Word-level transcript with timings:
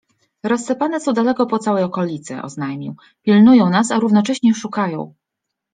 -Rozsypane 0.43 0.99
są 0.99 1.13
daleko 1.13 1.45
po 1.45 1.59
całej 1.59 1.83
okolicy- 1.83 2.41
oznajmił; 2.41 2.95
pilnują 3.21 3.69
nas, 3.69 3.91
a 3.91 3.99
równocześnie 3.99 4.53
szukają 4.53 5.13